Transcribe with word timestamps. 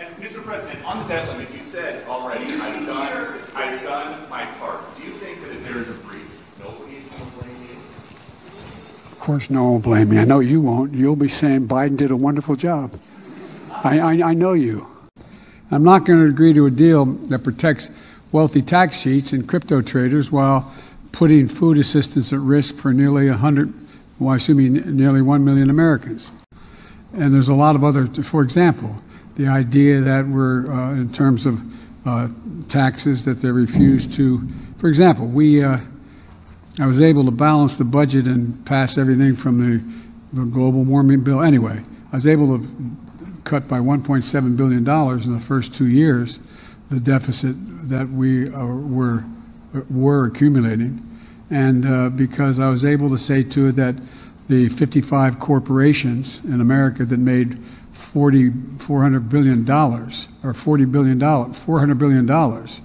Mr. 0.00 0.42
President, 0.42 0.84
on 0.84 1.00
the 1.00 1.08
debt 1.08 1.28
limit, 1.28 1.48
you 1.54 1.62
said 1.62 2.04
already, 2.08 2.46
I've 2.54 2.84
done, 2.84 3.38
I've 3.54 3.80
done 3.84 4.28
my 4.28 4.44
part. 4.58 4.80
Do 4.96 5.04
you 5.04 5.12
think 5.12 5.40
that 5.42 5.52
if 5.52 5.62
there 5.62 5.78
is 5.78 5.88
a 5.88 5.92
breach, 5.92 6.20
nobody's 6.58 7.08
going 7.10 7.30
to 7.30 7.38
blame 7.38 7.62
you? 7.62 7.76
Of 9.12 9.18
course, 9.20 9.50
no 9.50 9.62
one 9.62 9.72
will 9.74 9.78
blame 9.78 10.08
me. 10.08 10.18
I 10.18 10.24
know 10.24 10.40
you 10.40 10.60
won't. 10.60 10.94
You'll 10.94 11.14
be 11.14 11.28
saying 11.28 11.68
Biden 11.68 11.96
did 11.96 12.10
a 12.10 12.16
wonderful 12.16 12.56
job. 12.56 12.90
I, 13.70 14.00
I, 14.00 14.30
I 14.30 14.34
know 14.34 14.54
you. 14.54 14.84
I'm 15.70 15.84
not 15.84 16.06
going 16.06 16.18
to 16.18 16.28
agree 16.28 16.54
to 16.54 16.66
a 16.66 16.72
deal 16.72 17.04
that 17.04 17.44
protects 17.44 17.92
wealthy 18.32 18.62
tax 18.62 19.00
cheats 19.00 19.32
and 19.32 19.48
crypto 19.48 19.80
traders 19.80 20.32
while 20.32 20.74
putting 21.12 21.46
food 21.46 21.78
assistance 21.78 22.32
at 22.32 22.40
risk 22.40 22.78
for 22.78 22.92
nearly 22.92 23.30
100, 23.30 23.72
well, 24.18 24.36
me, 24.48 24.70
nearly 24.70 25.22
1 25.22 25.44
million 25.44 25.70
Americans. 25.70 26.32
And 27.12 27.32
there's 27.32 27.48
a 27.48 27.54
lot 27.54 27.76
of 27.76 27.84
other, 27.84 28.06
for 28.06 28.42
example, 28.42 28.96
the 29.36 29.48
idea 29.48 30.00
that 30.00 30.26
we're, 30.26 30.70
uh, 30.72 30.92
in 30.92 31.08
terms 31.08 31.46
of 31.46 31.60
uh, 32.06 32.28
taxes, 32.68 33.24
that 33.24 33.40
they 33.40 33.50
refuse 33.50 34.06
to, 34.16 34.46
for 34.76 34.88
example, 34.88 35.26
we, 35.26 35.62
uh, 35.62 35.78
I 36.78 36.86
was 36.86 37.00
able 37.00 37.24
to 37.24 37.30
balance 37.30 37.76
the 37.76 37.84
budget 37.84 38.26
and 38.26 38.64
pass 38.66 38.98
everything 38.98 39.34
from 39.34 39.58
the, 39.58 39.82
the 40.32 40.44
global 40.44 40.84
warming 40.84 41.22
bill. 41.22 41.42
Anyway, 41.42 41.82
I 42.12 42.16
was 42.16 42.26
able 42.26 42.58
to 42.58 42.68
cut 43.44 43.68
by 43.68 43.78
$1.7 43.78 44.56
billion 44.56 44.78
in 44.78 45.34
the 45.34 45.40
first 45.40 45.74
two 45.74 45.86
years 45.86 46.40
the 46.90 47.00
deficit 47.00 47.54
that 47.88 48.08
we 48.08 48.52
uh, 48.52 48.64
were, 48.64 49.24
were 49.90 50.26
accumulating. 50.26 51.00
And 51.50 51.86
uh, 51.86 52.08
because 52.10 52.58
I 52.58 52.68
was 52.68 52.84
able 52.84 53.10
to 53.10 53.18
say 53.18 53.42
to 53.42 53.68
it 53.68 53.72
that 53.76 53.96
the 54.48 54.68
55 54.68 55.38
corporations 55.40 56.44
in 56.44 56.60
America 56.60 57.04
that 57.04 57.18
made 57.18 57.58
40, 57.94 58.50
400 58.78 59.28
billion 59.28 59.64
dollars 59.64 60.28
or 60.42 60.52
40 60.52 60.84
billion 60.86 61.18
dollars, 61.18 61.58
400 61.58 61.98
billion 61.98 62.26
dollars, 62.26 62.80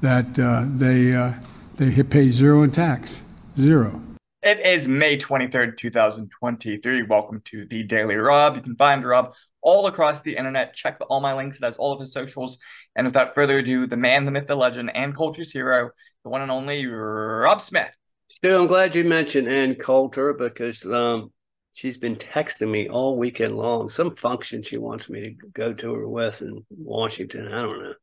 that 0.00 0.38
uh, 0.38 0.64
they 0.66 1.14
uh, 1.14 1.32
they 1.76 2.02
pay 2.02 2.30
zero 2.30 2.62
in 2.62 2.70
tax, 2.70 3.22
zero. 3.56 4.00
It 4.42 4.58
is 4.60 4.88
May 4.88 5.16
23rd, 5.16 5.76
2023. 5.76 7.02
Welcome 7.02 7.42
to 7.44 7.66
the 7.66 7.84
Daily 7.84 8.16
Rob. 8.16 8.56
You 8.56 8.62
can 8.62 8.76
find 8.76 9.04
Rob 9.04 9.34
all 9.62 9.86
across 9.86 10.22
the 10.22 10.36
internet. 10.36 10.74
Check 10.74 10.98
the, 10.98 11.04
all 11.06 11.20
my 11.20 11.34
links. 11.34 11.58
It 11.58 11.64
has 11.64 11.76
all 11.76 11.92
of 11.92 12.00
his 12.00 12.12
socials. 12.12 12.58
And 12.96 13.06
without 13.06 13.34
further 13.34 13.58
ado, 13.58 13.86
the 13.86 13.98
man, 13.98 14.24
the 14.24 14.32
myth, 14.32 14.46
the 14.46 14.56
legend, 14.56 14.90
and 14.94 15.14
culture's 15.14 15.52
hero, 15.52 15.90
the 16.24 16.30
one 16.30 16.40
and 16.40 16.50
only 16.50 16.86
Rob 16.86 17.60
Smith. 17.60 17.90
Stu, 18.28 18.56
I'm 18.56 18.66
glad 18.66 18.94
you 18.94 19.04
mentioned 19.04 19.48
Ann 19.48 19.74
Coulter 19.74 20.32
because 20.32 20.86
um, 20.86 21.32
she's 21.72 21.98
been 21.98 22.16
texting 22.16 22.70
me 22.70 22.88
all 22.88 23.18
weekend 23.18 23.56
long. 23.56 23.88
Some 23.88 24.16
function 24.16 24.62
she 24.62 24.78
wants 24.78 25.08
me 25.08 25.22
to 25.22 25.48
go 25.52 25.72
to 25.72 25.94
her 25.94 26.08
with 26.08 26.42
in 26.42 26.64
Washington. 26.70 27.48
I 27.48 27.62
don't 27.62 27.82
know. 27.82 27.94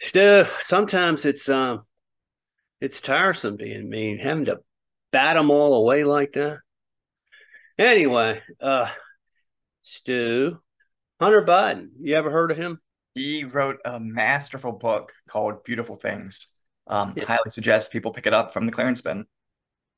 Stu, 0.00 0.44
sometimes 0.64 1.24
it's 1.24 1.48
um, 1.48 1.82
it's 2.80 3.00
tiresome 3.00 3.56
being 3.56 3.88
mean, 3.88 4.18
having 4.18 4.46
to 4.46 4.60
bat 5.12 5.36
them 5.36 5.50
all 5.50 5.74
away 5.74 6.04
like 6.04 6.32
that. 6.32 6.58
Anyway, 7.78 8.42
uh, 8.60 8.88
Stu, 9.82 10.58
Hunter 11.20 11.42
Biden, 11.42 11.88
you 12.00 12.14
ever 12.14 12.30
heard 12.30 12.50
of 12.50 12.56
him? 12.56 12.80
He 13.14 13.44
wrote 13.44 13.78
a 13.84 13.98
masterful 13.98 14.72
book 14.72 15.12
called 15.28 15.64
Beautiful 15.64 15.96
Things. 15.96 16.48
Um, 16.86 17.14
yeah. 17.16 17.24
Highly 17.24 17.48
suggest 17.48 17.90
people 17.90 18.12
pick 18.12 18.26
it 18.26 18.34
up 18.34 18.52
from 18.52 18.66
the 18.66 18.72
clearance 18.72 19.00
bin. 19.00 19.26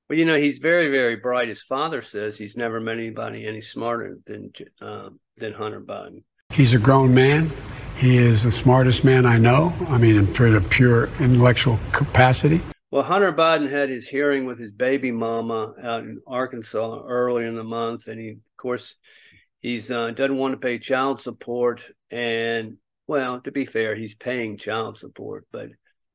Well, 0.08 0.18
you 0.18 0.24
know, 0.24 0.36
he's 0.36 0.56
very, 0.56 0.88
very 0.88 1.16
bright. 1.16 1.48
His 1.48 1.60
father 1.60 2.00
says 2.00 2.38
he's 2.38 2.56
never 2.56 2.80
met 2.80 2.96
anybody 2.96 3.46
any 3.46 3.60
smarter 3.60 4.18
than 4.24 4.52
uh, 4.80 5.10
than 5.36 5.52
Hunter 5.52 5.82
Biden. 5.82 6.22
He's 6.50 6.72
a 6.72 6.78
grown 6.78 7.12
man. 7.12 7.52
He 7.98 8.16
is 8.16 8.42
the 8.42 8.50
smartest 8.50 9.04
man 9.04 9.26
I 9.26 9.36
know. 9.36 9.74
I 9.88 9.98
mean, 9.98 10.16
in 10.16 10.32
terms 10.32 10.54
of 10.54 10.70
pure 10.70 11.10
intellectual 11.20 11.78
capacity. 11.92 12.62
Well, 12.90 13.02
Hunter 13.02 13.34
Biden 13.34 13.68
had 13.68 13.90
his 13.90 14.08
hearing 14.08 14.46
with 14.46 14.58
his 14.58 14.72
baby 14.72 15.12
mama 15.12 15.74
out 15.82 16.04
in 16.04 16.22
Arkansas 16.26 17.02
early 17.06 17.44
in 17.44 17.54
the 17.54 17.64
month, 17.64 18.08
and 18.08 18.18
he, 18.18 18.30
of 18.30 18.56
course, 18.56 18.94
he's 19.60 19.90
uh, 19.90 20.12
doesn't 20.12 20.38
want 20.38 20.52
to 20.52 20.58
pay 20.58 20.78
child 20.78 21.20
support. 21.20 21.82
And 22.10 22.78
well, 23.06 23.42
to 23.42 23.52
be 23.52 23.66
fair, 23.66 23.94
he's 23.94 24.14
paying 24.14 24.56
child 24.56 24.98
support, 24.98 25.46
but 25.52 25.68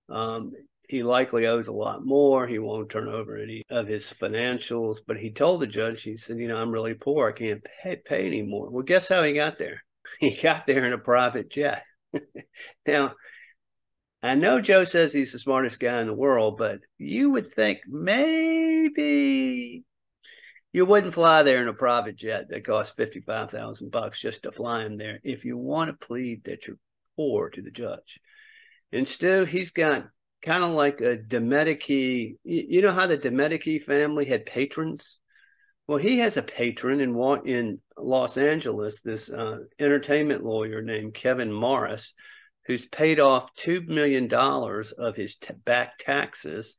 um, 0.10 0.54
he 0.94 1.02
likely 1.02 1.48
owes 1.48 1.68
a 1.68 1.74
lot 1.74 2.06
more. 2.06 2.46
He 2.46 2.60
won't 2.60 2.92
turn 2.92 3.08
over 3.08 3.36
any 3.36 3.64
of 3.72 3.88
his 3.88 4.14
financials. 4.14 5.00
But 5.06 5.18
he 5.18 5.32
told 5.32 5.60
the 5.60 5.68
judge, 5.68 6.04
he 6.04 6.18
said, 6.18 6.38
"You 6.38 6.48
know, 6.48 6.62
I'm 6.62 6.72
really 6.72 6.94
poor. 6.94 7.30
I 7.30 7.32
can't 7.32 7.66
pay, 7.82 7.96
pay 7.96 8.28
anymore." 8.28 8.70
Well, 8.70 8.84
guess 8.84 9.08
how 9.08 9.24
he 9.24 9.34
got 9.34 9.58
there? 9.58 9.84
He 10.20 10.40
got 10.40 10.68
there 10.68 10.86
in 10.86 10.94
a 10.94 11.00
private 11.00 11.50
jet. 11.50 11.84
now 12.86 13.16
I 14.22 14.36
know 14.36 14.62
Joe 14.62 14.84
says 14.84 15.14
he's 15.14 15.32
the 15.32 15.40
smartest 15.40 15.80
guy 15.80 16.00
in 16.02 16.08
the 16.08 16.14
world, 16.14 16.58
but 16.58 16.82
you 17.00 17.32
would 17.32 17.52
think 17.52 17.80
maybe 17.88 19.84
you 20.74 20.86
wouldn't 20.86 21.16
fly 21.16 21.42
there 21.42 21.62
in 21.62 21.70
a 21.70 21.74
private 21.74 22.18
jet 22.18 22.50
that 22.50 22.66
costs 22.66 22.94
fifty 22.96 23.22
five 23.22 23.50
thousand 23.50 23.90
bucks 23.92 24.22
just 24.22 24.44
to 24.44 24.52
fly 24.52 24.86
him 24.86 24.98
there 24.98 25.20
if 25.24 25.44
you 25.44 25.58
want 25.58 25.90
to 25.90 26.06
plead 26.06 26.44
that 26.44 26.68
you're 26.68 26.78
poor 27.16 27.50
to 27.50 27.64
the 27.64 27.72
judge. 27.72 28.20
And 28.92 29.00
Instead, 29.00 29.48
he's 29.48 29.72
got 29.72 30.06
kind 30.44 30.64
of 30.64 30.72
like 30.72 31.02
a 31.02 31.16
de 31.16 31.40
Medici. 31.40 32.38
You 32.44 32.82
know 32.82 32.92
how 32.92 33.08
the 33.08 33.18
de 33.18 33.32
Medici 33.32 33.80
family 33.80 34.26
had 34.26 34.46
patrons? 34.46 35.20
Well, 35.88 35.98
he 35.98 36.20
has 36.20 36.38
a 36.38 36.44
patron 36.44 37.02
in 37.02 37.16
in 37.46 37.80
Los 37.98 38.38
Angeles, 38.38 39.02
this 39.02 39.30
uh, 39.30 39.60
entertainment 39.80 40.44
lawyer 40.44 40.82
named 40.82 41.14
Kevin 41.14 41.52
Morris 41.52 42.14
who's 42.66 42.86
paid 42.86 43.20
off 43.20 43.54
$2 43.56 43.88
million 43.88 44.34
of 44.34 45.16
his 45.16 45.36
t- 45.36 45.54
back 45.66 45.98
taxes. 45.98 46.76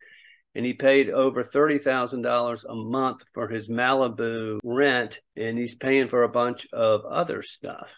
And 0.54 0.64
he 0.64 0.72
paid 0.72 1.10
over 1.10 1.42
$30,000 1.42 2.64
a 2.68 2.74
month 2.74 3.24
for 3.34 3.48
his 3.48 3.68
Malibu 3.68 4.60
rent. 4.62 5.18
And 5.36 5.58
he's 5.58 5.74
paying 5.74 6.08
for 6.08 6.22
a 6.22 6.28
bunch 6.28 6.66
of 6.72 7.04
other 7.04 7.42
stuff. 7.42 7.90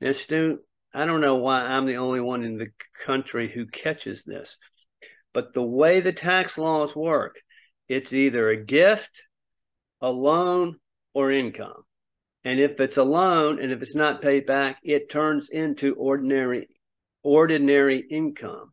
Now, 0.00 0.12
Stu, 0.12 0.60
I 0.94 1.04
don't 1.04 1.20
know 1.20 1.36
why 1.36 1.62
I'm 1.62 1.86
the 1.86 1.96
only 1.96 2.20
one 2.20 2.44
in 2.44 2.56
the 2.56 2.70
country 3.04 3.50
who 3.50 3.66
catches 3.66 4.24
this. 4.24 4.56
But 5.32 5.54
the 5.54 5.62
way 5.62 6.00
the 6.00 6.12
tax 6.12 6.58
laws 6.58 6.94
work, 6.96 7.40
it's 7.88 8.12
either 8.12 8.48
a 8.48 8.56
gift, 8.56 9.26
a 10.00 10.10
loan, 10.10 10.76
or 11.14 11.30
income. 11.30 11.84
And 12.44 12.58
if 12.58 12.80
it's 12.80 12.96
a 12.96 13.04
loan 13.04 13.60
and 13.60 13.70
if 13.70 13.82
it's 13.82 13.94
not 13.94 14.22
paid 14.22 14.46
back, 14.46 14.78
it 14.82 15.10
turns 15.10 15.50
into 15.50 15.94
ordinary 15.94 16.68
ordinary 17.22 17.98
income. 17.98 18.72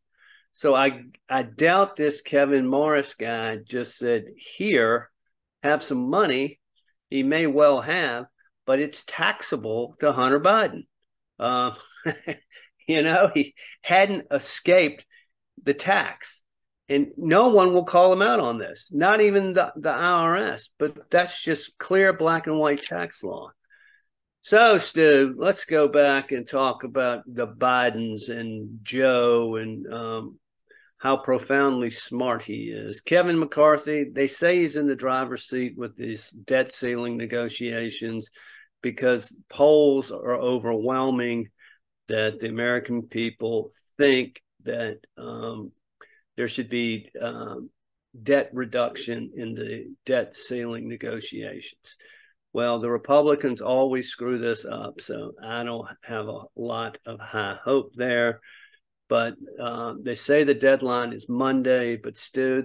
So 0.53 0.73
I 0.73 1.03
I 1.29 1.43
doubt 1.43 1.95
this 1.95 2.21
Kevin 2.21 2.65
Morris 2.65 3.13
guy 3.13 3.57
just 3.57 3.97
said, 3.97 4.25
"Here, 4.37 5.11
have 5.63 5.83
some 5.83 6.09
money." 6.09 6.59
He 7.09 7.23
may 7.23 7.47
well 7.47 7.81
have, 7.81 8.25
but 8.65 8.79
it's 8.79 9.03
taxable 9.05 9.95
to 9.99 10.11
Hunter 10.11 10.39
Biden. 10.39 10.83
Uh, 11.39 11.73
you 12.87 13.01
know, 13.01 13.31
he 13.33 13.53
hadn't 13.81 14.27
escaped 14.31 15.05
the 15.63 15.73
tax, 15.73 16.41
and 16.89 17.11
no 17.17 17.49
one 17.49 17.73
will 17.73 17.83
call 17.83 18.13
him 18.13 18.21
out 18.21 18.39
on 18.39 18.57
this. 18.57 18.89
Not 18.91 19.21
even 19.21 19.53
the, 19.53 19.73
the 19.75 19.91
IRS. 19.91 20.69
But 20.77 21.09
that's 21.09 21.41
just 21.41 21.77
clear 21.77 22.13
black 22.13 22.47
and 22.47 22.57
white 22.57 22.81
tax 22.81 23.23
law. 23.23 23.51
So, 24.39 24.77
Stu, 24.77 25.35
let's 25.37 25.65
go 25.65 25.89
back 25.89 26.31
and 26.31 26.47
talk 26.47 26.83
about 26.83 27.23
the 27.27 27.47
Bidens 27.47 28.29
and 28.29 28.79
Joe 28.83 29.57
and 29.57 29.91
um, 29.91 30.39
how 30.97 31.17
profoundly 31.17 31.89
smart 31.89 32.43
he 32.43 32.69
is. 32.69 33.01
Kevin 33.01 33.37
McCarthy, 33.37 34.05
they 34.05 34.27
say 34.27 34.59
he's 34.59 34.77
in 34.77 34.87
the 34.87 34.95
driver's 34.95 35.49
seat 35.49 35.73
with 35.77 35.97
these 35.97 36.29
debt 36.29 36.71
ceiling 36.71 37.17
negotiations 37.17 38.29
because 38.81 39.35
polls 39.49 40.11
are 40.11 40.35
overwhelming 40.35 41.49
that 42.07 42.39
the 42.39 42.47
American 42.47 43.03
people 43.03 43.71
think 43.97 44.41
that 44.63 44.99
um, 45.17 45.71
there 46.37 46.47
should 46.47 46.69
be 46.69 47.09
um, 47.19 47.69
debt 48.23 48.49
reduction 48.53 49.31
in 49.35 49.53
the 49.53 49.93
debt 50.05 50.35
ceiling 50.35 50.87
negotiations. 50.87 51.97
Well, 52.53 52.79
the 52.79 52.89
Republicans 52.89 53.61
always 53.61 54.09
screw 54.09 54.39
this 54.39 54.65
up, 54.65 55.01
so 55.01 55.33
I 55.43 55.63
don't 55.63 55.87
have 56.03 56.27
a 56.27 56.43
lot 56.55 56.97
of 57.05 57.19
high 57.19 57.57
hope 57.63 57.93
there. 57.95 58.39
But 59.09 59.35
uh, 59.59 59.95
they 60.01 60.15
say 60.15 60.43
the 60.43 60.53
deadline 60.53 61.13
is 61.13 61.29
Monday, 61.29 61.97
but 61.97 62.17
still, 62.17 62.63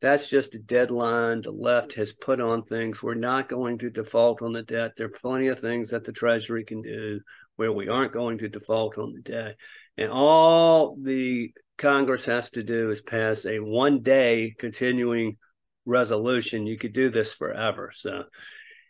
that's 0.00 0.28
just 0.28 0.54
a 0.54 0.58
deadline 0.58 1.42
the 1.42 1.52
left 1.52 1.94
has 1.94 2.12
put 2.12 2.40
on 2.40 2.64
things. 2.64 3.02
We're 3.02 3.14
not 3.14 3.48
going 3.48 3.78
to 3.78 3.90
default 3.90 4.42
on 4.42 4.52
the 4.52 4.62
debt. 4.62 4.92
There 4.96 5.06
are 5.06 5.20
plenty 5.20 5.48
of 5.48 5.60
things 5.60 5.90
that 5.90 6.04
the 6.04 6.12
Treasury 6.12 6.64
can 6.64 6.82
do 6.82 7.20
where 7.56 7.72
we 7.72 7.88
aren't 7.88 8.12
going 8.12 8.38
to 8.38 8.48
default 8.48 8.98
on 8.98 9.12
the 9.12 9.20
debt. 9.20 9.56
And 9.96 10.10
all 10.10 10.96
the 11.00 11.52
Congress 11.82 12.24
has 12.24 12.50
to 12.52 12.62
do 12.62 12.90
is 12.90 13.02
pass 13.02 13.44
a 13.44 13.58
one 13.58 14.00
day 14.00 14.54
continuing 14.56 15.36
resolution. 15.84 16.66
You 16.66 16.78
could 16.78 16.94
do 16.94 17.10
this 17.10 17.34
forever. 17.34 17.90
So 17.94 18.24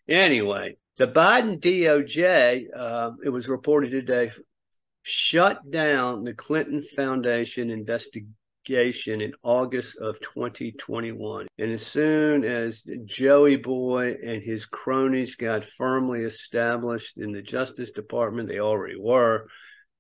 Anyway, 0.08 0.76
the 0.96 1.06
Biden 1.06 1.60
DOJ, 1.60 2.66
uh, 2.74 3.10
it 3.24 3.28
was 3.28 3.48
reported 3.48 3.90
today 3.90 4.32
shut 5.02 5.70
down 5.70 6.24
the 6.24 6.34
Clinton 6.34 6.82
Foundation 6.82 7.70
investigation 7.70 9.20
in 9.20 9.32
August 9.42 9.96
of 9.98 10.20
2021. 10.20 11.46
And 11.58 11.72
as 11.72 11.84
soon 11.84 12.44
as 12.44 12.84
Joey 13.04 13.56
Boy 13.56 14.16
and 14.22 14.42
his 14.42 14.66
cronies 14.66 15.34
got 15.34 15.64
firmly 15.64 16.22
established 16.22 17.18
in 17.18 17.32
the 17.32 17.42
Justice 17.42 17.92
Department, 17.92 18.48
they 18.48 18.60
already 18.60 18.96
were. 18.98 19.46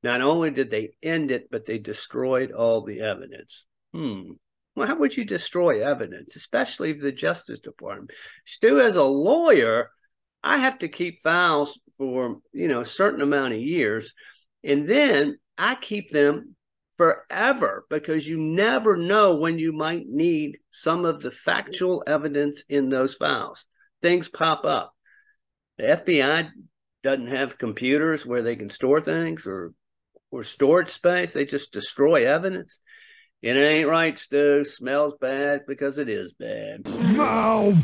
Not 0.02 0.20
only 0.20 0.50
did 0.50 0.70
they 0.70 0.94
end 1.02 1.30
it, 1.30 1.48
but 1.50 1.66
they 1.66 1.78
destroyed 1.78 2.50
all 2.52 2.82
the 2.82 3.00
evidence. 3.00 3.66
Hmm. 3.92 4.32
Well, 4.74 4.88
how 4.88 4.96
would 4.96 5.16
you 5.16 5.24
destroy 5.24 5.84
evidence, 5.84 6.34
especially 6.34 6.90
if 6.90 7.00
the 7.00 7.12
Justice 7.12 7.60
Department? 7.60 8.10
Stu, 8.44 8.80
as 8.80 8.96
a 8.96 9.04
lawyer, 9.04 9.90
I 10.42 10.58
have 10.58 10.78
to 10.78 10.88
keep 10.88 11.22
files 11.22 11.78
for 11.98 12.38
you 12.52 12.68
know 12.68 12.80
a 12.80 12.86
certain 12.86 13.20
amount 13.20 13.54
of 13.54 13.60
years, 13.60 14.14
and 14.64 14.88
then 14.88 15.38
I 15.58 15.74
keep 15.76 16.10
them 16.10 16.56
forever 16.96 17.84
because 17.90 18.26
you 18.26 18.38
never 18.38 18.96
know 18.96 19.36
when 19.36 19.58
you 19.58 19.72
might 19.72 20.06
need 20.08 20.58
some 20.70 21.04
of 21.04 21.20
the 21.20 21.30
factual 21.30 22.02
evidence 22.06 22.64
in 22.68 22.88
those 22.88 23.14
files. 23.14 23.66
Things 24.00 24.28
pop 24.28 24.64
up. 24.64 24.92
The 25.78 25.84
FBI 25.84 26.48
doesn't 27.02 27.28
have 27.28 27.58
computers 27.58 28.24
where 28.24 28.42
they 28.42 28.56
can 28.56 28.70
store 28.70 29.00
things 29.00 29.46
or 29.46 29.72
or 30.32 30.42
storage 30.42 30.88
space. 30.88 31.32
They 31.32 31.44
just 31.44 31.72
destroy 31.72 32.26
evidence. 32.26 32.80
And 33.44 33.58
it 33.58 33.62
ain't 33.62 33.88
right, 33.88 34.16
Stu. 34.16 34.64
Smells 34.64 35.14
bad 35.20 35.62
because 35.66 35.98
it 35.98 36.08
is 36.08 36.32
bad. 36.32 36.82
Oh, 36.86 37.76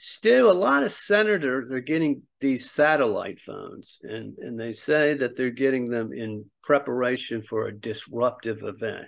Stu, 0.00 0.50
a 0.50 0.52
lot 0.52 0.82
of 0.82 0.92
senators 0.92 1.70
are 1.72 1.80
getting 1.80 2.22
these 2.40 2.68
satellite 2.70 3.40
phones, 3.40 3.98
and, 4.02 4.36
and 4.38 4.58
they 4.58 4.72
say 4.72 5.14
that 5.14 5.36
they're 5.36 5.50
getting 5.50 5.84
them 5.84 6.12
in 6.12 6.44
preparation 6.64 7.42
for 7.42 7.66
a 7.66 7.76
disruptive 7.76 8.64
event. 8.64 9.06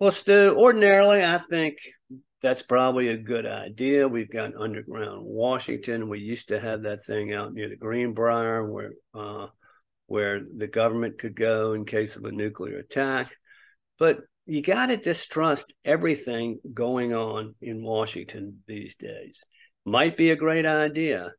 Well, 0.00 0.10
Stu, 0.10 0.54
ordinarily, 0.56 1.24
I 1.24 1.38
think 1.38 1.78
that's 2.42 2.62
probably 2.62 3.08
a 3.08 3.16
good 3.16 3.46
idea. 3.46 4.08
We've 4.08 4.30
got 4.30 4.56
underground 4.56 5.24
Washington. 5.24 6.08
We 6.08 6.18
used 6.18 6.48
to 6.48 6.60
have 6.60 6.82
that 6.82 7.04
thing 7.04 7.32
out 7.32 7.52
near 7.52 7.68
the 7.68 7.76
Greenbrier 7.76 8.68
where 8.68 8.92
uh, 9.14 9.46
where 10.08 10.40
the 10.56 10.66
government 10.66 11.18
could 11.18 11.36
go 11.36 11.74
in 11.74 11.84
case 11.84 12.16
of 12.16 12.24
a 12.24 12.32
nuclear 12.32 12.78
attack. 12.78 13.30
But 13.98 14.20
you 14.46 14.62
got 14.62 14.86
to 14.86 14.96
distrust 14.96 15.74
everything 15.84 16.58
going 16.72 17.12
on 17.12 17.54
in 17.60 17.84
Washington 17.84 18.62
these 18.66 18.96
days. 18.96 19.44
Might 19.84 20.16
be 20.16 20.30
a 20.30 20.36
great 20.36 20.66
idea, 20.66 21.32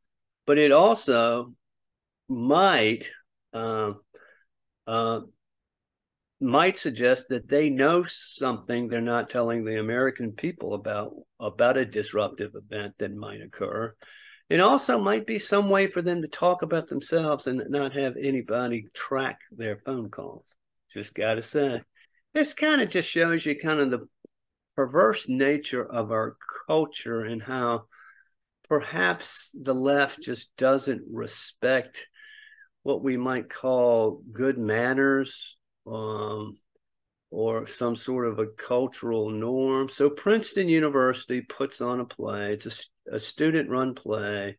but 0.45 0.59
it 0.59 0.71
also 0.71 1.53
might 2.27 3.09
uh, 3.53 3.93
uh, 4.85 5.21
might 6.39 6.77
suggest 6.77 7.29
that 7.29 7.49
they 7.49 7.69
know 7.69 8.03
something 8.03 8.87
they're 8.87 9.01
not 9.01 9.29
telling 9.29 9.63
the 9.63 9.79
American 9.79 10.31
people 10.31 10.75
about 10.75 11.13
about 11.39 11.77
a 11.77 11.85
disruptive 11.85 12.51
event 12.55 12.93
that 12.99 13.13
might 13.13 13.41
occur. 13.41 13.93
It 14.49 14.59
also 14.59 14.99
might 14.99 15.27
be 15.27 15.37
some 15.37 15.69
way 15.69 15.87
for 15.87 16.01
them 16.01 16.23
to 16.23 16.27
talk 16.27 16.63
about 16.63 16.87
themselves 16.87 17.45
and 17.45 17.63
not 17.69 17.93
have 17.93 18.15
anybody 18.17 18.87
track 18.93 19.39
their 19.51 19.77
phone 19.77 20.09
calls. 20.09 20.55
Just 20.91 21.13
got 21.13 21.35
to 21.35 21.43
say 21.43 21.81
this 22.33 22.53
kind 22.53 22.81
of 22.81 22.89
just 22.89 23.09
shows 23.09 23.45
you 23.45 23.57
kind 23.57 23.79
of 23.79 23.91
the 23.91 24.07
perverse 24.75 25.27
nature 25.27 25.85
of 25.85 26.11
our 26.11 26.37
culture 26.67 27.21
and 27.21 27.43
how 27.43 27.85
perhaps 28.67 29.55
the 29.59 29.75
left 29.75 30.21
just 30.21 30.55
doesn't 30.55 31.03
respect 31.11 32.07
what 32.83 33.03
we 33.03 33.17
might 33.17 33.49
call 33.49 34.21
good 34.31 34.57
manners 34.57 35.57
um, 35.85 36.57
or 37.31 37.67
some 37.67 37.95
sort 37.95 38.27
of 38.27 38.39
a 38.39 38.47
cultural 38.47 39.29
norm. 39.29 39.89
So 39.89 40.09
Princeton 40.09 40.67
University 40.67 41.41
puts 41.41 41.81
on 41.81 41.99
a 41.99 42.05
play. 42.05 42.53
It's 42.53 42.89
a, 43.09 43.15
a 43.15 43.19
student-run 43.19 43.95
play. 43.95 44.57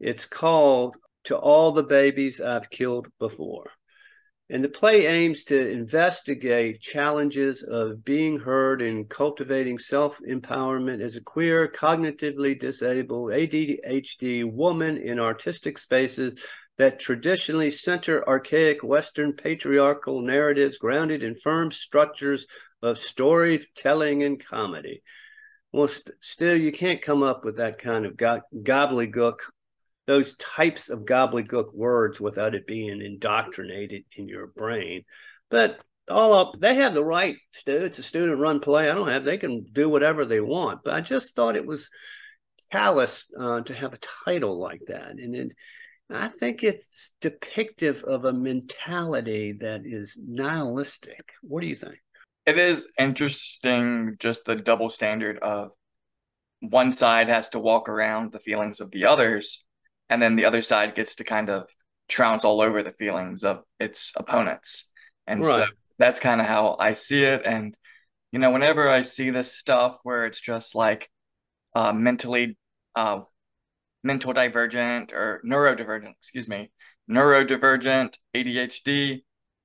It's 0.00 0.26
called 0.26 0.96
"To 1.24 1.36
All 1.36 1.72
the 1.72 1.84
Babies 1.84 2.40
I've 2.40 2.70
Killed 2.70 3.08
Before." 3.18 3.70
And 4.52 4.62
the 4.62 4.68
play 4.68 5.06
aims 5.06 5.44
to 5.44 5.70
investigate 5.70 6.82
challenges 6.82 7.62
of 7.62 8.04
being 8.04 8.38
heard 8.38 8.82
and 8.82 9.08
cultivating 9.08 9.78
self 9.78 10.18
empowerment 10.28 11.00
as 11.00 11.16
a 11.16 11.22
queer, 11.22 11.68
cognitively 11.68 12.60
disabled, 12.60 13.30
ADHD 13.30 14.44
woman 14.44 14.98
in 14.98 15.18
artistic 15.18 15.78
spaces 15.78 16.44
that 16.82 16.98
traditionally 16.98 17.70
center 17.70 18.28
archaic 18.28 18.82
Western 18.82 19.32
patriarchal 19.32 20.20
narratives 20.20 20.78
grounded 20.78 21.22
in 21.22 21.36
firm 21.36 21.70
structures 21.70 22.48
of 22.82 22.98
storytelling 22.98 24.24
and 24.24 24.44
comedy. 24.44 25.00
Well, 25.72 25.86
st- 25.86 26.16
still, 26.18 26.60
you 26.60 26.72
can't 26.72 27.00
come 27.00 27.22
up 27.22 27.44
with 27.44 27.58
that 27.58 27.78
kind 27.78 28.04
of 28.04 28.16
go- 28.16 28.40
gobbledygook 28.52 29.38
those 30.08 30.34
types 30.34 30.90
of 30.90 31.04
gobbledygook 31.04 31.72
words 31.72 32.20
without 32.20 32.56
it 32.56 32.66
being 32.66 33.00
indoctrinated 33.00 34.02
in 34.16 34.26
your 34.26 34.48
brain. 34.48 35.04
But 35.50 35.78
all 36.10 36.32
up, 36.32 36.56
they 36.58 36.74
have 36.74 36.94
the 36.94 37.04
right, 37.04 37.36
Stu. 37.52 37.76
It's 37.76 38.00
a 38.00 38.02
student 38.02 38.40
run 38.40 38.58
play. 38.58 38.90
I 38.90 38.94
don't 38.94 39.06
have, 39.06 39.24
they 39.24 39.38
can 39.38 39.66
do 39.70 39.88
whatever 39.88 40.24
they 40.24 40.40
want. 40.40 40.80
But 40.82 40.94
I 40.94 41.00
just 41.00 41.36
thought 41.36 41.54
it 41.54 41.64
was 41.64 41.88
callous 42.72 43.28
uh, 43.38 43.60
to 43.60 43.72
have 43.72 43.94
a 43.94 44.00
title 44.24 44.58
like 44.58 44.82
that. 44.88 45.12
And 45.12 45.36
it, 45.36 45.52
I 46.14 46.28
think 46.28 46.62
it's 46.62 47.14
depictive 47.20 48.02
of 48.04 48.24
a 48.24 48.32
mentality 48.32 49.52
that 49.60 49.82
is 49.84 50.16
nihilistic. 50.22 51.32
What 51.42 51.60
do 51.60 51.66
you 51.66 51.74
think? 51.74 51.98
It 52.46 52.58
is 52.58 52.88
interesting, 52.98 54.16
just 54.18 54.44
the 54.44 54.56
double 54.56 54.90
standard 54.90 55.38
of 55.38 55.72
one 56.60 56.90
side 56.90 57.28
has 57.28 57.48
to 57.50 57.58
walk 57.58 57.88
around 57.88 58.32
the 58.32 58.40
feelings 58.40 58.80
of 58.80 58.90
the 58.90 59.06
others 59.06 59.64
and 60.12 60.20
then 60.20 60.36
the 60.36 60.44
other 60.44 60.60
side 60.60 60.94
gets 60.94 61.14
to 61.16 61.24
kind 61.24 61.48
of 61.48 61.70
trounce 62.08 62.44
all 62.44 62.60
over 62.60 62.82
the 62.82 62.90
feelings 62.90 63.44
of 63.44 63.62
its 63.80 64.12
opponents. 64.16 64.90
And 65.26 65.40
right. 65.40 65.54
so 65.54 65.66
that's 65.98 66.20
kind 66.20 66.40
of 66.40 66.46
how 66.46 66.76
I 66.78 66.92
see 66.92 67.24
it. 67.24 67.42
And, 67.46 67.74
you 68.30 68.38
know, 68.38 68.50
whenever 68.50 68.90
I 68.90 69.02
see 69.02 69.30
this 69.30 69.56
stuff 69.56 69.98
where 70.02 70.26
it's 70.26 70.40
just 70.40 70.74
like 70.74 71.08
uh, 71.74 71.94
mentally, 71.94 72.58
uh, 72.94 73.20
mental 74.02 74.32
divergent 74.32 75.12
or 75.12 75.42
neurodivergent, 75.46 76.12
excuse 76.18 76.48
me, 76.48 76.70
neurodivergent, 77.10 78.16
ADHD, 78.34 79.20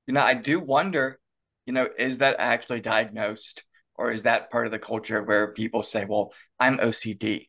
you 0.05 0.13
know, 0.13 0.21
I 0.21 0.33
do 0.33 0.59
wonder, 0.59 1.19
you 1.65 1.73
know, 1.73 1.87
is 1.97 2.19
that 2.19 2.37
actually 2.39 2.81
diagnosed 2.81 3.63
or 3.95 4.11
is 4.11 4.23
that 4.23 4.51
part 4.51 4.65
of 4.65 4.71
the 4.71 4.79
culture 4.79 5.23
where 5.23 5.53
people 5.53 5.83
say, 5.83 6.05
well, 6.05 6.33
I'm 6.59 6.77
OCD? 6.77 7.47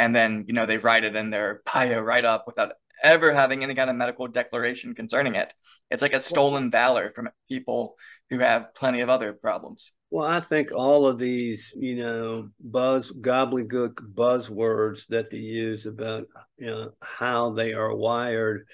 and 0.00 0.16
then 0.16 0.44
you 0.48 0.54
know 0.54 0.66
they 0.66 0.78
write 0.78 1.04
it 1.04 1.14
in 1.14 1.30
their 1.30 1.62
bio 1.72 2.00
write 2.00 2.24
up 2.24 2.44
without 2.46 2.72
ever 3.02 3.34
having 3.34 3.62
any 3.62 3.74
kind 3.74 3.90
of 3.90 3.96
medical 3.96 4.26
declaration 4.26 4.94
concerning 4.94 5.34
it. 5.34 5.52
It's 5.90 6.02
like 6.02 6.12
a 6.12 6.20
stolen 6.20 6.70
valor 6.70 7.10
from 7.10 7.28
people 7.48 7.96
who 8.28 8.38
have 8.38 8.74
plenty 8.74 9.00
of 9.00 9.08
other 9.08 9.32
problems. 9.32 9.92
Well, 10.10 10.26
I 10.26 10.40
think 10.40 10.72
all 10.72 11.06
of 11.06 11.18
these, 11.18 11.72
you 11.76 11.96
know, 11.96 12.48
buzz 12.60 13.12
gobbledygook 13.12 13.94
buzzwords 14.14 15.06
that 15.08 15.30
they 15.30 15.38
use 15.38 15.86
about 15.86 16.26
you 16.56 16.66
know 16.66 16.90
how 17.00 17.50
they 17.50 17.74
are 17.74 17.94
wired 17.94 18.66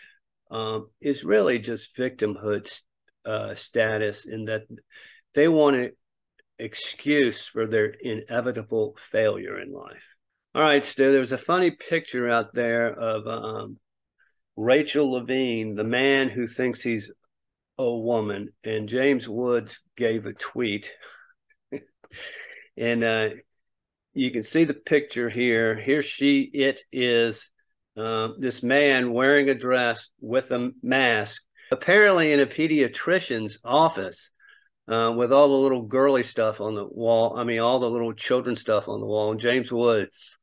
um, 0.50 0.88
is 1.00 1.24
really 1.24 1.58
just 1.58 1.94
victimhood 1.96 2.80
uh, 3.26 3.54
status 3.54 4.26
in 4.26 4.46
that 4.46 4.62
they 5.34 5.48
want 5.48 5.76
an 5.76 5.90
excuse 6.58 7.46
for 7.46 7.66
their 7.66 7.86
inevitable 7.86 8.96
failure 9.10 9.60
in 9.60 9.72
life. 9.72 10.14
All 10.54 10.62
right, 10.62 10.84
Stu, 10.84 11.12
there's 11.12 11.32
a 11.32 11.38
funny 11.38 11.70
picture 11.70 12.30
out 12.30 12.54
there 12.54 12.90
of 12.90 13.26
um, 13.26 13.78
Rachel 14.56 15.12
Levine, 15.12 15.74
the 15.74 15.84
man 15.84 16.28
who 16.30 16.46
thinks 16.46 16.82
he's 16.82 17.10
a 17.78 17.94
woman, 17.94 18.52
and 18.64 18.88
James 18.88 19.28
Woods 19.28 19.80
gave 19.96 20.24
a 20.24 20.32
tweet. 20.32 20.92
and 22.76 23.04
uh, 23.04 23.30
you 24.14 24.30
can 24.30 24.42
see 24.42 24.64
the 24.64 24.74
picture 24.74 25.28
here. 25.28 25.74
Here 25.76 26.00
she, 26.00 26.40
it 26.40 26.80
is 26.90 27.50
uh, 27.96 28.28
this 28.38 28.62
man 28.62 29.12
wearing 29.12 29.50
a 29.50 29.54
dress 29.54 30.08
with 30.20 30.50
a 30.52 30.72
mask, 30.82 31.42
apparently 31.70 32.32
in 32.32 32.40
a 32.40 32.46
pediatrician's 32.46 33.58
office. 33.64 34.30
Uh, 34.88 35.12
with 35.16 35.32
all 35.32 35.48
the 35.48 35.54
little 35.54 35.82
girly 35.82 36.22
stuff 36.22 36.60
on 36.60 36.76
the 36.76 36.86
wall. 36.86 37.36
I 37.36 37.42
mean, 37.42 37.58
all 37.58 37.80
the 37.80 37.90
little 37.90 38.12
children 38.12 38.54
stuff 38.54 38.88
on 38.88 39.00
the 39.00 39.06
wall. 39.06 39.32
And 39.32 39.40
James 39.40 39.72
Woods 39.72 40.35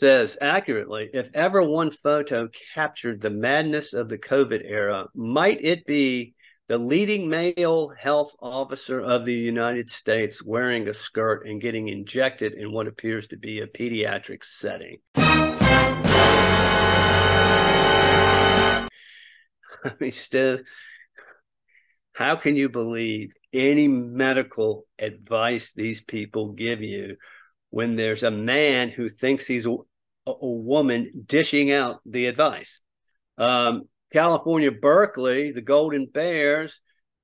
says 0.00 0.36
accurately 0.40 1.10
if 1.12 1.28
ever 1.34 1.62
one 1.62 1.90
photo 1.90 2.48
captured 2.74 3.20
the 3.20 3.28
madness 3.28 3.92
of 3.92 4.08
the 4.08 4.16
COVID 4.16 4.62
era, 4.64 5.06
might 5.14 5.62
it 5.62 5.84
be 5.84 6.34
the 6.68 6.78
leading 6.78 7.28
male 7.28 7.90
health 7.90 8.34
officer 8.40 8.98
of 8.98 9.26
the 9.26 9.34
United 9.34 9.90
States 9.90 10.42
wearing 10.42 10.88
a 10.88 10.94
skirt 10.94 11.46
and 11.46 11.60
getting 11.60 11.88
injected 11.88 12.54
in 12.54 12.72
what 12.72 12.86
appears 12.86 13.28
to 13.28 13.36
be 13.36 13.60
a 13.60 13.66
pediatric 13.66 14.42
setting? 14.42 14.96
I 15.16 15.58
mean, 20.00 20.12
still, 20.12 20.60
how 22.14 22.36
can 22.36 22.56
you 22.56 22.70
believe 22.70 23.34
any 23.52 23.86
medical 23.86 24.86
advice 24.98 25.72
these 25.72 26.00
people 26.00 26.52
give 26.52 26.80
you 26.80 27.16
when 27.68 27.96
there's 27.96 28.22
a 28.22 28.30
man 28.30 28.88
who 28.88 29.08
thinks 29.08 29.46
he's 29.46 29.66
a, 30.40 30.46
woman 30.46 31.24
dishing 31.26 31.72
out 31.72 32.00
the 32.06 32.26
advice? 32.26 32.80
Um, 33.38 33.88
California, 34.12 34.70
Berkeley, 34.70 35.52
the 35.52 35.60
Golden 35.60 36.06
Bears, 36.06 36.80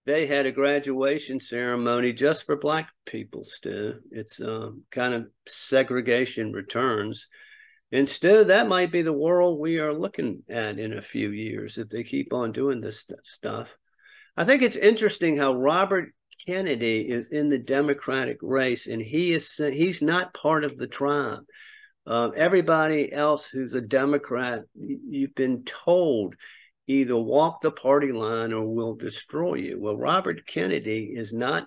they 0.07 0.27
had 0.27 0.47
a 0.47 0.53
graduation 0.53 1.41
ceremony 1.41 2.13
just 2.13 2.47
for 2.47 2.57
black 2.57 2.91
people, 3.07 3.43
Stu. 3.45 3.95
It's 4.13 4.41
um, 4.41 4.85
kind 4.91 5.15
of 5.15 5.27
segregation 5.49 6.53
returns. 6.53 7.27
And 7.91 8.09
Stu, 8.09 8.45
that 8.45 8.69
might 8.69 8.93
be 8.93 9.03
the 9.03 9.13
world 9.13 9.59
we 9.59 9.81
are 9.81 9.93
looking 9.93 10.43
at 10.49 10.79
in 10.79 10.93
a 10.93 11.03
few 11.03 11.31
years 11.31 11.77
if 11.77 11.89
they 11.89 12.05
keep 12.05 12.33
on 12.33 12.53
doing 12.53 12.81
this 12.81 13.05
stuff. 13.25 13.75
I 14.37 14.45
think 14.45 14.63
it's 14.63 14.77
interesting 14.77 15.37
how 15.37 15.55
Robert 15.55 16.11
Kennedy 16.47 17.01
is 17.01 17.29
in 17.29 17.49
the 17.49 17.59
Democratic 17.59 18.39
race, 18.43 18.87
and 18.87 19.01
he 19.01 19.33
is 19.33 19.57
he's 19.57 20.03
not 20.03 20.35
part 20.35 20.65
of 20.65 20.77
the 20.77 20.87
tribe. 20.87 21.45
Uh, 22.07 22.31
everybody 22.37 23.13
else 23.13 23.47
who's 23.47 23.75
a 23.75 23.81
Democrat, 23.81 24.63
you've 24.75 25.35
been 25.35 25.65
told 25.65 26.35
either 26.87 27.17
walk 27.17 27.61
the 27.61 27.71
party 27.71 28.13
line 28.13 28.53
or 28.53 28.65
we'll 28.65 28.95
destroy 28.95 29.55
you. 29.55 29.81
Well, 29.81 29.97
Robert 29.97 30.47
Kennedy 30.47 31.11
is 31.13 31.33
not 31.33 31.67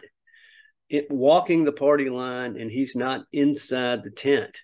walking 1.10 1.66
the 1.66 1.72
party 1.72 2.10
line, 2.10 2.56
and 2.56 2.72
he's 2.72 2.96
not 2.96 3.26
inside 3.32 4.04
the 4.04 4.12
tent. 4.12 4.62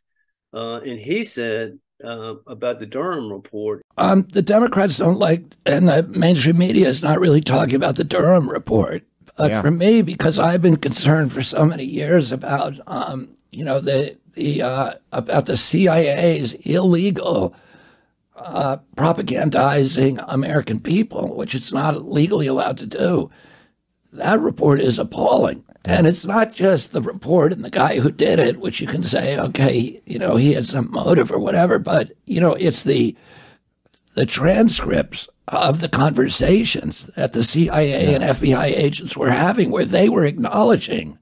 Uh, 0.54 0.80
and 0.86 0.98
he 0.98 1.26
said 1.26 1.78
uh, 2.04 2.36
about 2.48 2.80
the 2.80 2.86
Durham 2.86 3.32
report. 3.32 3.82
Um, 3.98 4.24
the 4.32 4.42
Democrats 4.42 4.98
don't 4.98 5.20
like, 5.20 5.44
and 5.66 5.88
the 5.88 6.04
mainstream 6.04 6.58
media 6.58 6.88
is 6.88 7.04
not 7.04 7.20
really 7.20 7.42
talking 7.42 7.76
about 7.76 7.98
the 7.98 8.04
Durham 8.04 8.50
report. 8.50 9.04
But 9.38 9.52
yeah. 9.52 9.62
for 9.62 9.72
me, 9.72 10.02
because 10.02 10.40
I've 10.40 10.62
been 10.62 10.78
concerned 10.78 11.34
for 11.34 11.42
so 11.42 11.66
many 11.66 11.84
years 11.84 12.32
about, 12.32 12.76
um, 12.88 13.36
you 13.52 13.66
know, 13.66 13.82
the 13.82 14.18
the 14.36 14.62
uh, 14.62 14.94
about 15.12 15.48
the 15.48 15.58
CIA's 15.58 16.54
illegal 16.66 17.56
uh, 18.36 18.78
propagandizing 18.96 20.24
American 20.28 20.80
people, 20.80 21.36
which 21.36 21.56
it's 21.56 21.74
not 21.74 22.06
legally 22.06 22.48
allowed 22.48 22.78
to 22.78 22.86
do. 22.86 23.30
That 24.14 24.40
report 24.40 24.80
is 24.80 25.00
appalling. 25.00 25.64
And 25.88 26.08
it's 26.08 26.26
not 26.26 26.54
just 26.54 26.92
the 26.92 27.02
report 27.02 27.54
and 27.54 27.64
the 27.64 27.70
guy 27.70 28.00
who 28.00 28.12
did 28.12 28.40
it, 28.40 28.60
which 28.60 28.82
you 28.82 28.88
can 28.88 29.04
say, 29.04 29.38
okay, 29.38 30.02
you 30.06 30.18
know, 30.18 30.36
he 30.36 30.54
had 30.54 30.66
some 30.66 30.92
motive 30.92 31.32
or 31.32 31.38
whatever, 31.38 31.78
but 31.78 32.12
you 32.26 32.42
know, 32.42 32.54
it's 32.54 32.84
the 32.84 33.16
the 34.16 34.26
transcripts 34.26 35.28
of 35.48 35.82
the 35.82 35.90
conversations 35.90 37.08
that 37.16 37.34
the 37.34 37.44
CIA 37.44 38.10
yeah. 38.10 38.16
and 38.16 38.24
FBI 38.24 38.66
agents 38.66 39.16
were 39.16 39.30
having 39.30 39.70
where 39.70 39.86
they 39.86 40.10
were 40.10 40.26
acknowledging 40.26 41.20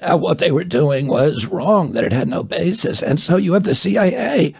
that 0.00 0.20
what 0.20 0.38
they 0.38 0.50
were 0.50 0.64
doing 0.64 1.06
was 1.06 1.46
wrong, 1.46 1.92
that 1.92 2.04
it 2.04 2.12
had 2.12 2.28
no 2.28 2.42
basis. 2.42 3.02
And 3.02 3.18
so 3.20 3.36
you 3.36 3.54
have 3.54 3.64
the 3.64 3.74
CIA 3.74 4.54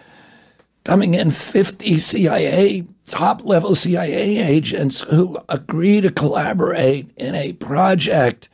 coming 0.83 1.13
in 1.13 1.31
50 1.31 1.99
CIA, 1.99 2.83
top 3.05 3.43
level 3.43 3.75
CIA 3.75 4.39
agents 4.39 5.01
who 5.01 5.37
agree 5.49 6.01
to 6.01 6.11
collaborate 6.11 7.11
in 7.17 7.35
a 7.35 7.53
project 7.53 8.49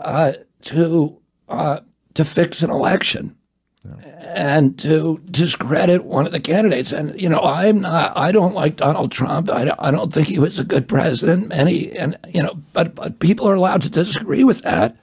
uh, 0.00 0.32
to 0.62 1.18
uh, 1.48 1.80
to 2.14 2.24
fix 2.24 2.62
an 2.62 2.70
election 2.70 3.36
yeah. 3.84 4.34
and 4.34 4.78
to 4.78 5.20
discredit 5.30 6.04
one 6.04 6.26
of 6.26 6.32
the 6.32 6.40
candidates. 6.40 6.92
And 6.92 7.20
you 7.20 7.28
know, 7.28 7.40
I'm 7.40 7.80
not. 7.80 8.16
I 8.16 8.32
don't 8.32 8.54
like 8.54 8.76
Donald 8.76 9.12
Trump. 9.12 9.50
I, 9.50 9.74
I 9.78 9.90
don't 9.90 10.12
think 10.12 10.28
he 10.28 10.38
was 10.38 10.58
a 10.58 10.64
good 10.64 10.88
president. 10.88 11.52
And 11.52 11.68
he 11.68 11.96
and 11.96 12.16
you 12.28 12.42
know, 12.42 12.54
but 12.72 12.94
but 12.94 13.18
people 13.18 13.48
are 13.48 13.54
allowed 13.54 13.82
to 13.82 13.90
disagree 13.90 14.44
with 14.44 14.62
that. 14.62 14.96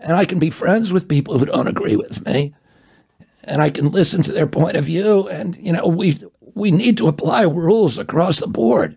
And 0.00 0.16
I 0.16 0.24
can 0.24 0.38
be 0.38 0.50
friends 0.50 0.92
with 0.92 1.08
people 1.08 1.38
who 1.38 1.46
don't 1.46 1.66
agree 1.66 1.96
with 1.96 2.26
me, 2.26 2.54
and 3.44 3.62
I 3.62 3.70
can 3.70 3.90
listen 3.90 4.22
to 4.22 4.32
their 4.32 4.46
point 4.46 4.76
of 4.76 4.86
view. 4.86 5.28
And 5.28 5.56
you 5.58 5.72
know, 5.72 5.86
we 5.86 6.16
we 6.54 6.70
need 6.70 6.96
to 6.98 7.08
apply 7.08 7.42
rules 7.42 7.98
across 7.98 8.38
the 8.38 8.46
board. 8.46 8.96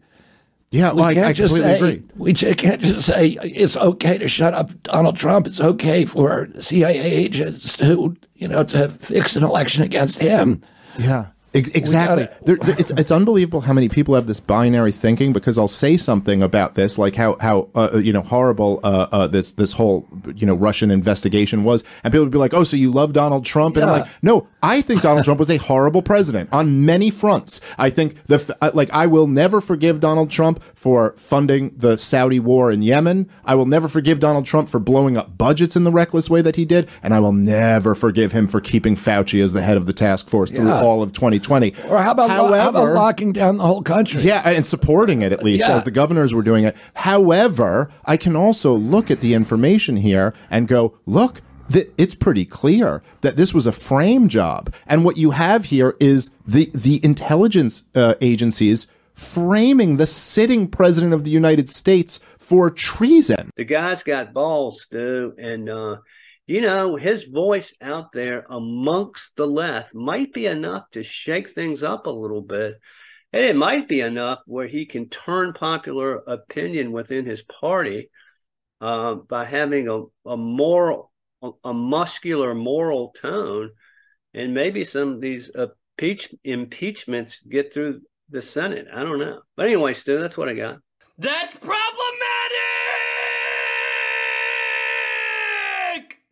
Yeah, 0.73 0.91
we 0.91 1.01
well, 1.01 1.13
can't 1.13 1.27
I, 1.27 1.33
just 1.33 1.55
say, 1.55 1.75
agree. 1.75 2.03
We 2.15 2.33
can't 2.33 2.81
just 2.81 3.05
say 3.05 3.37
it's 3.43 3.77
okay 3.77 4.17
to 4.17 4.27
shut 4.27 4.55
up 4.55 4.71
Donald 4.81 5.17
Trump. 5.17 5.45
It's 5.45 5.61
okay 5.61 6.03
for 6.03 6.49
CIA 6.59 6.99
agents 6.99 7.77
to, 7.77 8.15
you 8.33 8.47
know, 8.47 8.63
to 8.63 8.89
fix 8.89 9.35
an 9.35 9.43
election 9.43 9.83
against 9.83 10.19
him. 10.19 10.63
Yeah. 10.97 11.27
Exactly. 11.53 12.27
There, 12.41 12.57
it's 12.79 12.91
it's 12.91 13.11
unbelievable 13.11 13.61
how 13.61 13.73
many 13.73 13.87
people 13.87 14.15
have 14.15 14.25
this 14.25 14.39
binary 14.39 14.91
thinking. 14.91 15.33
Because 15.33 15.57
I'll 15.57 15.67
say 15.67 15.97
something 15.97 16.41
about 16.41 16.73
this, 16.73 16.97
like 16.97 17.15
how 17.15 17.37
how 17.39 17.69
uh, 17.75 17.89
uh, 17.93 17.97
you 17.97 18.11
know 18.11 18.21
horrible 18.21 18.79
uh, 18.83 19.07
uh, 19.11 19.27
this 19.27 19.51
this 19.51 19.73
whole 19.73 20.07
you 20.35 20.47
know 20.47 20.55
Russian 20.55 20.89
investigation 20.89 21.63
was, 21.63 21.83
and 22.03 22.11
people 22.11 22.25
would 22.25 22.31
be 22.31 22.39
like, 22.39 22.53
"Oh, 22.53 22.63
so 22.63 22.75
you 22.75 22.91
love 22.91 23.13
Donald 23.13 23.45
Trump?" 23.45 23.75
And 23.75 23.85
yeah. 23.85 23.91
I'm 23.91 23.99
like, 24.01 24.09
"No, 24.23 24.47
I 24.63 24.81
think 24.81 25.01
Donald 25.01 25.25
Trump 25.25 25.39
was 25.39 25.51
a 25.51 25.57
horrible 25.57 26.01
president 26.01 26.51
on 26.51 26.85
many 26.85 27.11
fronts. 27.11 27.61
I 27.77 27.89
think 27.91 28.23
the 28.25 28.55
uh, 28.61 28.71
like 28.73 28.89
I 28.91 29.05
will 29.05 29.27
never 29.27 29.61
forgive 29.61 29.99
Donald 29.99 30.31
Trump 30.31 30.63
for 30.83 31.13
funding 31.15 31.73
the 31.77 31.97
Saudi 31.97 32.41
war 32.41 32.69
in 32.69 32.81
Yemen. 32.81 33.29
I 33.45 33.55
will 33.55 33.65
never 33.65 33.87
forgive 33.87 34.19
Donald 34.19 34.45
Trump 34.45 34.67
for 34.67 34.81
blowing 34.81 35.15
up 35.15 35.37
budgets 35.37 35.77
in 35.77 35.85
the 35.85 35.91
reckless 35.91 36.29
way 36.29 36.41
that 36.41 36.57
he 36.57 36.65
did, 36.65 36.89
and 37.01 37.13
I 37.13 37.21
will 37.21 37.31
never 37.31 37.95
forgive 37.95 38.33
him 38.33 38.49
for 38.49 38.59
keeping 38.59 38.97
Fauci 38.97 39.41
as 39.41 39.53
the 39.53 39.61
head 39.61 39.77
of 39.77 39.85
the 39.85 39.93
task 39.93 40.27
force 40.27 40.51
yeah. 40.51 40.59
through 40.59 40.71
all 40.71 41.01
of 41.01 41.13
2020. 41.13 41.73
Or 41.87 41.99
how 41.99 42.11
about, 42.11 42.29
However, 42.29 42.61
how 42.61 42.69
about 42.69 42.89
locking 42.89 43.31
down 43.31 43.59
the 43.59 43.63
whole 43.63 43.81
country? 43.81 44.23
Yeah, 44.23 44.41
and 44.43 44.65
supporting 44.65 45.21
it 45.21 45.31
at 45.31 45.41
least 45.41 45.65
yeah. 45.65 45.77
as 45.77 45.85
the 45.85 45.91
governors 45.91 46.33
were 46.33 46.43
doing 46.43 46.65
it. 46.65 46.75
However, 46.95 47.89
I 48.03 48.17
can 48.17 48.35
also 48.35 48.73
look 48.73 49.09
at 49.09 49.21
the 49.21 49.35
information 49.35 49.95
here 49.95 50.33
and 50.51 50.67
go, 50.67 50.97
look, 51.05 51.41
it's 51.97 52.13
pretty 52.13 52.43
clear 52.43 53.01
that 53.21 53.37
this 53.37 53.53
was 53.53 53.65
a 53.65 53.71
frame 53.71 54.27
job. 54.27 54.73
And 54.85 55.05
what 55.05 55.15
you 55.15 55.31
have 55.31 55.65
here 55.65 55.95
is 56.01 56.31
the 56.45 56.69
the 56.73 56.99
intelligence 57.05 57.83
uh, 57.95 58.15
agencies 58.19 58.87
framing 59.13 59.97
the 59.97 60.07
sitting 60.07 60.67
president 60.67 61.13
of 61.13 61.23
the 61.23 61.31
United 61.31 61.69
States 61.69 62.19
for 62.37 62.69
treason. 62.69 63.49
The 63.55 63.65
guy's 63.65 64.03
got 64.03 64.33
balls, 64.33 64.83
Stu, 64.83 65.33
and 65.37 65.69
uh, 65.69 65.97
you 66.45 66.59
know, 66.59 66.97
his 66.97 67.23
voice 67.23 67.73
out 67.81 68.11
there 68.11 68.45
amongst 68.49 69.37
the 69.37 69.47
left 69.47 69.95
might 69.95 70.33
be 70.33 70.45
enough 70.45 70.89
to 70.91 71.03
shake 71.03 71.49
things 71.49 71.83
up 71.83 72.05
a 72.05 72.11
little 72.11 72.41
bit. 72.41 72.79
And 73.31 73.45
it 73.45 73.55
might 73.55 73.87
be 73.87 74.01
enough 74.01 74.39
where 74.45 74.67
he 74.67 74.85
can 74.85 75.09
turn 75.09 75.53
popular 75.53 76.17
opinion 76.17 76.91
within 76.91 77.25
his 77.25 77.41
party 77.41 78.09
uh, 78.81 79.15
by 79.15 79.45
having 79.45 79.87
a, 79.87 80.03
a 80.29 80.37
moral, 80.37 81.11
a, 81.63 81.73
muscular 81.73 82.53
moral 82.53 83.09
tone. 83.19 83.71
And 84.33 84.53
maybe 84.53 84.83
some 84.83 85.13
of 85.13 85.21
these 85.21 85.49
impeach, 85.49 86.35
impeachments 86.43 87.39
get 87.39 87.73
through 87.73 88.01
the 88.29 88.41
Senate. 88.41 88.87
I 88.93 89.03
don't 89.03 89.19
know. 89.19 89.41
But 89.55 89.67
anyway, 89.67 89.93
Stu, 89.93 90.19
that's 90.19 90.37
what 90.37 90.49
I 90.49 90.53
got. 90.53 90.79
That's 91.17 91.55
probably 91.55 92.02